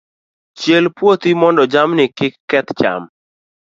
Chiel 0.59 0.85
puothi 0.97 1.29
mondo 1.41 1.61
jamni 1.73 2.05
kik 2.17 2.33
keth 2.49 2.71
cham. 2.79 3.01